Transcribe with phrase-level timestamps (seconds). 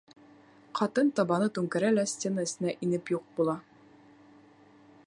[0.79, 3.57] Ҡатын табаны түңкәрә лә стена эсенә инеп юҡ була.